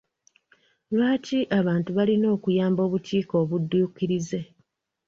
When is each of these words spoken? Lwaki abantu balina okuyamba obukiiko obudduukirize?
Lwaki 0.95 1.39
abantu 1.59 1.89
balina 1.97 2.27
okuyamba 2.35 2.81
obukiiko 2.87 3.33
obudduukirize? 3.43 4.39